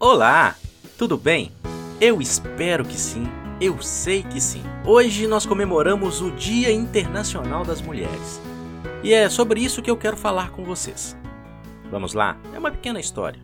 Olá, 0.00 0.54
tudo 0.96 1.18
bem? 1.18 1.50
Eu 2.00 2.20
espero 2.20 2.84
que 2.84 2.96
sim, 2.96 3.26
eu 3.60 3.82
sei 3.82 4.22
que 4.22 4.40
sim. 4.40 4.62
Hoje 4.86 5.26
nós 5.26 5.44
comemoramos 5.44 6.22
o 6.22 6.30
Dia 6.30 6.70
Internacional 6.70 7.64
das 7.64 7.82
Mulheres. 7.82 8.40
E 9.02 9.12
é 9.12 9.28
sobre 9.28 9.60
isso 9.60 9.82
que 9.82 9.90
eu 9.90 9.96
quero 9.96 10.16
falar 10.16 10.52
com 10.52 10.62
vocês. 10.62 11.16
Vamos 11.90 12.14
lá? 12.14 12.38
É 12.54 12.58
uma 12.60 12.70
pequena 12.70 13.00
história. 13.00 13.42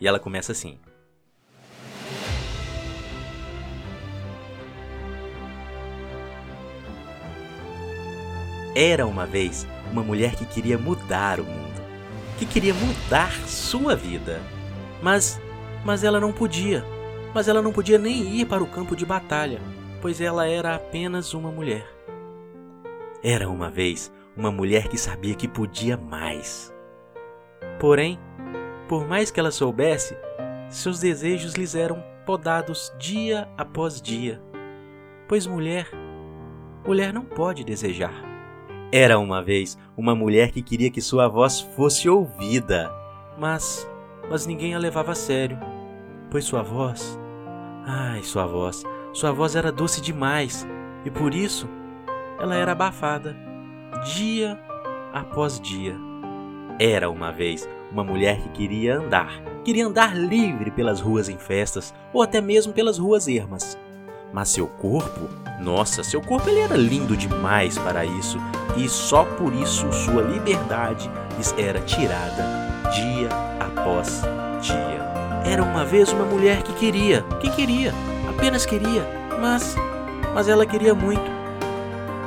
E 0.00 0.08
ela 0.08 0.18
começa 0.18 0.52
assim. 0.52 0.78
Era 8.74 9.06
uma 9.06 9.26
vez 9.26 9.66
uma 9.92 10.02
mulher 10.02 10.36
que 10.36 10.46
queria 10.46 10.78
mudar 10.78 11.38
o 11.38 11.44
mundo, 11.44 11.82
que 12.38 12.46
queria 12.46 12.72
mudar 12.72 13.30
sua 13.46 13.94
vida. 13.94 14.40
Mas, 15.02 15.40
mas 15.84 16.04
ela 16.04 16.20
não 16.20 16.32
podia. 16.32 16.84
Mas 17.34 17.48
ela 17.48 17.62
não 17.62 17.72
podia 17.72 17.98
nem 17.98 18.40
ir 18.40 18.46
para 18.46 18.62
o 18.62 18.66
campo 18.66 18.96
de 18.96 19.06
batalha, 19.06 19.60
pois 20.00 20.20
ela 20.20 20.46
era 20.46 20.74
apenas 20.74 21.32
uma 21.34 21.50
mulher. 21.50 21.86
Era 23.22 23.48
uma 23.48 23.70
vez 23.70 24.12
uma 24.36 24.50
mulher 24.50 24.88
que 24.88 24.98
sabia 24.98 25.34
que 25.34 25.46
podia 25.46 25.96
mais. 25.96 26.72
Porém, 27.78 28.18
por 28.88 29.06
mais 29.06 29.30
que 29.30 29.38
ela 29.38 29.50
soubesse, 29.50 30.16
seus 30.68 31.00
desejos 31.00 31.54
lhes 31.54 31.74
eram 31.74 32.02
podados 32.24 32.92
dia 32.98 33.48
após 33.56 34.00
dia. 34.00 34.40
Pois 35.28 35.46
mulher, 35.46 35.88
mulher 36.86 37.12
não 37.12 37.24
pode 37.24 37.64
desejar. 37.64 38.14
Era 38.92 39.18
uma 39.18 39.42
vez 39.42 39.78
uma 39.96 40.14
mulher 40.14 40.50
que 40.50 40.62
queria 40.62 40.90
que 40.90 41.00
sua 41.00 41.28
voz 41.28 41.60
fosse 41.60 42.08
ouvida, 42.08 42.90
mas 43.38 43.88
mas 44.30 44.46
ninguém 44.46 44.74
a 44.74 44.78
levava 44.78 45.10
a 45.10 45.16
sério, 45.16 45.58
pois 46.30 46.44
sua 46.44 46.62
voz, 46.62 47.18
ai, 47.84 48.22
sua 48.22 48.46
voz, 48.46 48.84
sua 49.12 49.32
voz 49.32 49.56
era 49.56 49.72
doce 49.72 50.00
demais 50.00 50.64
e 51.04 51.10
por 51.10 51.34
isso 51.34 51.68
ela 52.38 52.54
era 52.54 52.72
abafada 52.72 53.36
dia 54.14 54.56
após 55.12 55.58
dia. 55.60 55.96
Era 56.78 57.10
uma 57.10 57.32
vez 57.32 57.68
uma 57.90 58.04
mulher 58.04 58.40
que 58.40 58.48
queria 58.50 58.98
andar, 58.98 59.42
queria 59.64 59.86
andar 59.86 60.16
livre 60.16 60.70
pelas 60.70 61.00
ruas 61.00 61.28
em 61.28 61.36
festas 61.36 61.92
ou 62.12 62.22
até 62.22 62.40
mesmo 62.40 62.72
pelas 62.72 62.98
ruas 62.98 63.26
ermas. 63.26 63.76
Mas 64.32 64.50
seu 64.50 64.68
corpo, 64.68 65.28
nossa, 65.60 66.04
seu 66.04 66.22
corpo 66.22 66.48
ele 66.48 66.60
era 66.60 66.76
lindo 66.76 67.16
demais 67.16 67.76
para 67.78 68.04
isso 68.04 68.38
e 68.76 68.88
só 68.88 69.24
por 69.24 69.52
isso 69.52 69.92
sua 69.92 70.22
liberdade 70.22 71.10
era 71.58 71.80
tirada 71.80 72.79
dia 72.90 73.28
após 73.58 74.22
dia. 74.60 75.00
Era 75.44 75.62
uma 75.62 75.84
vez 75.84 76.12
uma 76.12 76.24
mulher 76.24 76.62
que 76.62 76.72
queria, 76.74 77.22
que 77.40 77.50
queria, 77.50 77.94
apenas 78.28 78.66
queria, 78.66 79.06
mas 79.40 79.76
mas 80.34 80.48
ela 80.48 80.64
queria 80.64 80.94
muito. 80.94 81.30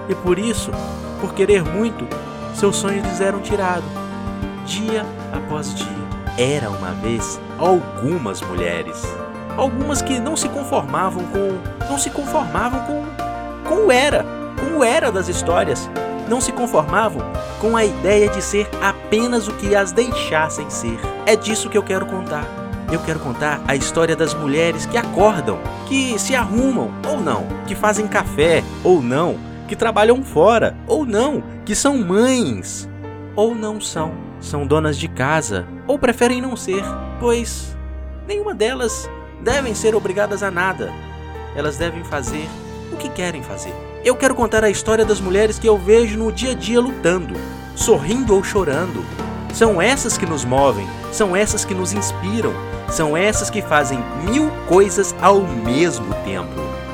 E 0.10 0.16
por 0.16 0.38
isso, 0.38 0.72
por 1.22 1.34
querer 1.34 1.64
muito, 1.64 2.06
seus 2.54 2.76
sonhos 2.76 3.06
lhes 3.08 3.22
eram 3.22 3.40
tirados 3.40 3.90
dia 4.66 5.06
após 5.32 5.74
dia. 5.74 5.88
Era 6.38 6.70
uma 6.70 6.92
vez 6.92 7.40
algumas 7.58 8.42
mulheres, 8.42 9.04
algumas 9.56 10.02
que 10.02 10.20
não 10.20 10.36
se 10.36 10.50
conformavam 10.50 11.24
com, 11.26 11.88
não 11.90 11.98
se 11.98 12.10
conformavam 12.10 12.80
com 12.82 13.04
com 13.64 13.88
o 13.88 13.92
era, 13.92 14.26
com 14.60 14.80
o 14.80 14.84
era 14.84 15.12
das 15.12 15.28
histórias, 15.28 15.90
não 16.28 16.42
se 16.42 16.52
conformavam 16.52 17.22
com 17.60 17.76
a 17.76 17.86
ideia 17.86 18.30
de 18.30 18.42
ser 18.42 18.70
apenas 18.82 19.48
o 19.48 19.54
que 19.54 19.76
as 19.76 19.92
deixassem 19.92 20.70
ser. 20.70 21.00
É 21.26 21.36
disso 21.36 21.70
que 21.70 21.78
eu 21.78 21.84
quero 21.84 22.06
contar. 22.06 22.46
Eu 22.92 23.00
quero 23.00 23.20
contar 23.20 23.62
a 23.68 23.76
história 23.76 24.16
das 24.16 24.34
mulheres 24.34 24.86
que 24.86 24.98
acordam, 24.98 25.60
que 25.88 26.20
se 26.20 26.36
arrumam 26.36 26.92
ou 27.08 27.20
não, 27.20 27.48
que 27.66 27.74
fazem 27.76 28.08
café 28.08 28.64
ou 28.84 29.02
não, 29.02 29.38
que 29.68 29.76
trabalham 29.76 30.24
fora 30.24 30.76
ou 30.88 31.06
não, 31.06 31.44
que 31.66 31.74
são 31.74 31.98
mães 31.98 32.88
ou 33.36 33.56
não 33.56 33.82
são, 33.82 34.14
são 34.40 34.68
donas 34.68 34.98
de 34.98 35.08
casa 35.08 35.66
ou 35.88 35.98
preferem 35.98 36.42
não 36.42 36.56
ser, 36.56 36.84
pois 37.20 37.76
nenhuma 38.28 38.54
delas 38.54 39.10
devem 39.42 39.74
ser 39.74 39.96
obrigadas 39.96 40.44
a 40.44 40.52
nada. 40.52 40.92
Elas 41.56 41.78
devem 41.78 42.04
fazer 42.04 42.48
o 42.92 42.98
que 42.98 43.10
querem 43.10 43.42
fazer. 43.42 43.93
Eu 44.06 44.18
quero 44.18 44.36
contar 44.36 44.66
a 44.66 44.70
história 44.70 45.06
das 45.06 45.22
mulheres 45.22 45.58
que 45.58 45.68
eu 45.68 45.78
vejo 45.78 46.18
no 46.18 46.30
dia 46.30 46.52
a 46.52 46.54
dia 46.54 46.82
lutando, 46.82 47.36
sorrindo 47.74 48.36
ou 48.36 48.44
chorando. 48.44 49.02
São 49.54 49.82
essas 49.82 50.18
que 50.18 50.26
nos 50.26 50.44
movem, 50.44 50.86
são 51.10 51.34
essas 51.34 51.64
que 51.64 51.74
nos 51.74 51.94
inspiram, 51.94 52.52
são 52.90 53.16
essas 53.16 53.50
que 53.50 53.62
fazem 53.62 54.04
mil 54.26 54.52
coisas 54.68 55.16
ao 55.22 55.40
mesmo 55.40 56.14
tempo. 56.26 56.52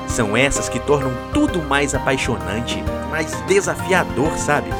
São 0.07 0.37
essas 0.37 0.69
que 0.69 0.79
tornam 0.79 1.11
tudo 1.33 1.63
mais 1.63 1.95
apaixonante, 1.95 2.83
mais 3.09 3.31
desafiador, 3.47 4.37
sabe? 4.37 4.71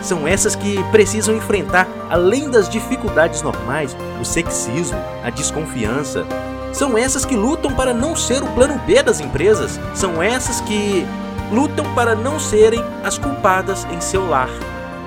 São 0.00 0.26
essas 0.26 0.56
que 0.56 0.82
precisam 0.84 1.36
enfrentar, 1.36 1.86
além 2.08 2.48
das 2.48 2.70
dificuldades 2.70 3.42
normais, 3.42 3.94
o 4.18 4.24
sexismo, 4.24 4.98
a 5.22 5.28
desconfiança, 5.28 6.24
são 6.72 6.96
essas 6.96 7.26
que 7.26 7.36
lutam 7.36 7.72
para 7.72 7.92
não 7.92 8.16
ser 8.16 8.42
o 8.42 8.46
plano 8.48 8.78
B 8.86 9.02
das 9.02 9.20
empresas. 9.20 9.80
São 9.94 10.22
essas 10.22 10.60
que 10.60 11.06
lutam 11.50 11.84
para 11.94 12.14
não 12.14 12.38
serem 12.38 12.82
as 13.04 13.18
culpadas 13.18 13.86
em 13.90 14.00
seu 14.00 14.28
lar. 14.28 14.50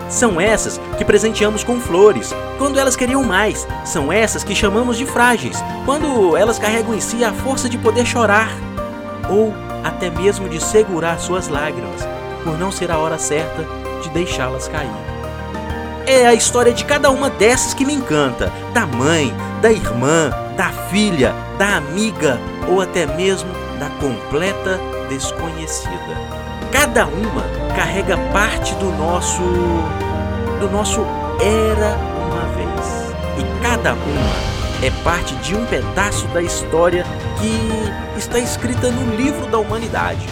São 0.10 0.42
essas 0.42 0.80
que 0.98 1.06
presenteamos 1.06 1.64
com 1.64 1.80
flores 1.80 2.34
quando 2.58 2.80
elas 2.80 2.96
queriam 2.96 3.24
mais. 3.24 3.68
São 3.86 4.12
essas 4.12 4.44
que 4.44 4.56
chamamos 4.56 4.98
de 4.98 5.06
frágeis 5.06 5.64
quando 5.86 6.36
elas 6.36 6.58
carregam 6.58 6.96
em 6.96 7.00
si 7.00 7.24
a 7.24 7.32
força 7.32 7.70
de 7.70 7.78
poder 7.78 8.06
chorar 8.06 8.50
ou 9.30 9.54
até 9.84 10.10
mesmo 10.10 10.50
de 10.50 10.60
segurar 10.60 11.20
suas 11.20 11.48
lágrimas 11.48 12.08
por 12.44 12.58
não 12.58 12.72
ser 12.72 12.92
a 12.92 12.98
hora 12.98 13.20
certa 13.20 13.64
de 14.02 14.10
deixá-las 14.10 14.68
cair. 14.68 14.90
É 16.08 16.26
a 16.26 16.34
história 16.34 16.74
de 16.74 16.86
cada 16.86 17.12
uma 17.12 17.30
dessas 17.30 17.76
que 17.76 17.86
me 17.86 17.94
encanta: 17.94 18.52
da 18.74 18.88
mãe, 18.88 19.32
da 19.62 19.72
irmã, 19.72 20.32
da 20.58 20.70
filha, 20.90 21.36
da 21.60 21.78
amiga 21.78 22.40
ou 22.68 22.82
até 22.82 23.06
mesmo 23.06 23.50
da 23.80 23.90
completa 24.02 24.80
desconhecida. 25.10 26.16
Cada 26.72 27.06
uma 27.08 27.44
carrega 27.76 28.18
parte 28.32 28.74
do 28.76 28.92
nosso 28.92 29.42
do 30.60 30.70
nosso 30.70 31.02
era 31.42 31.98
uma 32.28 32.46
vez. 32.56 33.14
E 33.38 33.62
cada 33.64 33.94
uma 33.94 34.86
é 34.86 34.92
parte 35.04 35.36
de 35.36 35.56
um 35.56 35.66
pedaço 35.66 36.28
da 36.28 36.42
história 36.42 37.04
que 37.40 38.20
está 38.20 38.40
escrita 38.40 38.92
no 38.92 39.16
livro 39.16 39.48
da 39.48 39.58
humanidade. 39.58 40.28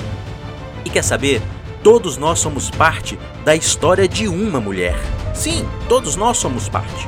E 0.86 0.90
quer 0.90 1.04
saber? 1.04 1.42
Todos 1.84 2.18
nós 2.18 2.40
somos 2.40 2.70
parte 2.70 3.18
da 3.44 3.56
história 3.56 4.08
de 4.08 4.28
uma 4.28 4.60
mulher. 4.60 4.96
Sim, 5.34 5.68
todos 5.88 6.16
nós 6.16 6.38
somos 6.38 6.68
parte. 6.68 7.08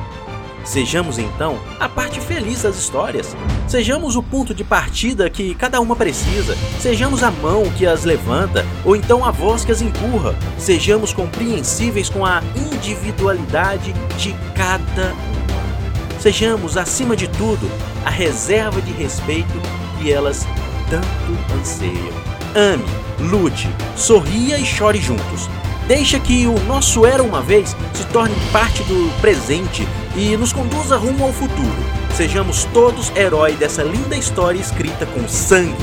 Sejamos 0.64 1.18
então 1.18 1.60
a 1.80 1.88
parte 1.90 2.20
feliz 2.20 2.62
das 2.64 2.78
histórias. 2.78 3.36
Sejamos 3.68 4.16
o 4.16 4.24
ponto 4.24 4.54
de 4.54 4.64
partida 4.64 5.30
que 5.30 5.56
cada 5.56 5.80
uma 5.80 5.96
precisa. 5.96 6.56
Sejamos 6.80 7.24
a 7.24 7.32
mão 7.32 7.64
que 7.78 7.86
as 7.86 8.04
levanta 8.04 8.66
ou 8.86 8.96
então 8.96 9.26
a 9.26 9.32
voz 9.32 9.66
que 9.66 9.72
as 9.72 9.82
empurra. 9.82 10.36
Sejamos 10.58 11.14
compreensíveis 11.14 12.10
com 12.10 12.26
a 12.26 12.42
individualidade 12.56 13.94
de 14.18 14.36
cada 14.56 15.14
uma. 15.14 16.20
Sejamos, 16.20 16.76
acima 16.76 17.16
de 17.16 17.30
tudo, 17.30 17.70
a 18.06 18.10
reserva 18.10 18.82
de 18.82 18.92
respeito 18.92 19.54
que 20.00 20.12
elas 20.12 20.46
tanto 20.90 21.56
anseiam. 21.58 22.14
Ame, 22.56 22.84
lute, 23.30 23.70
sorria 23.96 24.58
e 24.58 24.66
chore 24.66 25.00
juntos. 25.00 25.50
Deixa 25.88 26.20
que 26.20 26.46
o 26.46 26.60
nosso 26.66 27.06
era 27.06 27.24
uma 27.24 27.42
vez 27.42 27.76
se 27.94 28.06
torne 28.08 28.36
parte 28.52 28.84
do 28.84 29.10
presente 29.22 29.88
e 30.16 30.36
nos 30.38 30.54
conduza 30.54 30.98
rumo 30.98 31.26
ao 31.26 31.34
futuro. 31.34 31.84
Sejamos 32.16 32.66
todos 32.66 33.12
herói 33.16 33.56
dessa 33.56 33.84
linda 33.84 34.16
história 34.16 34.60
escrita 34.60 35.06
com 35.06 35.28
sangue, 35.28 35.76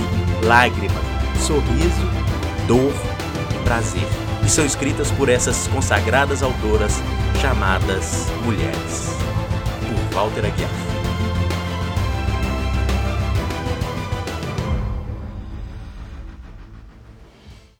lágrima, 0.42 1.00
sorriso, 1.38 2.10
dor 2.66 2.92
e 3.54 3.64
prazer. 3.64 4.06
E 4.44 4.48
são 4.48 4.64
escritas 4.64 5.10
por 5.10 5.28
essas 5.28 5.66
consagradas 5.68 6.42
autoras 6.42 6.92
chamadas 7.40 8.26
mulheres. 8.44 9.16
Por 9.88 10.14
Walter 10.14 10.46
Aguiar. 10.46 10.95